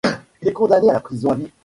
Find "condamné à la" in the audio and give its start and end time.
0.53-0.99